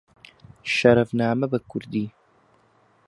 شەرەفنامە 0.75 1.45
بە 1.51 1.59
کوردی 1.69 2.05